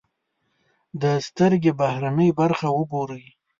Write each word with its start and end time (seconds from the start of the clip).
د 1.01 1.03
سترکې 1.27 1.71
بهرنۍ 1.79 2.29
برخه 2.39 2.67
و 2.75 2.79
ګورئ. 2.91 3.25